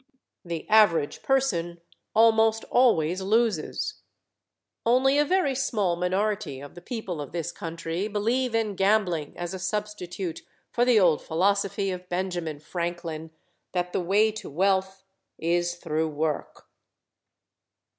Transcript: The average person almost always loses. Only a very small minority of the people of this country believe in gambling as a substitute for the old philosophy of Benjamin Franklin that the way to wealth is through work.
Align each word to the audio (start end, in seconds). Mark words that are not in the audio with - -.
The 0.43 0.67
average 0.67 1.21
person 1.21 1.79
almost 2.15 2.63
always 2.71 3.21
loses. 3.21 4.01
Only 4.83 5.19
a 5.19 5.25
very 5.25 5.53
small 5.53 5.95
minority 5.95 6.59
of 6.59 6.73
the 6.73 6.81
people 6.81 7.21
of 7.21 7.33
this 7.33 7.51
country 7.51 8.07
believe 8.07 8.55
in 8.55 8.73
gambling 8.73 9.37
as 9.37 9.53
a 9.53 9.59
substitute 9.59 10.41
for 10.71 10.85
the 10.85 10.99
old 10.99 11.21
philosophy 11.21 11.91
of 11.91 12.09
Benjamin 12.09 12.59
Franklin 12.59 13.29
that 13.73 13.93
the 13.93 14.01
way 14.01 14.31
to 14.31 14.49
wealth 14.49 15.03
is 15.37 15.75
through 15.75 16.09
work. 16.09 16.67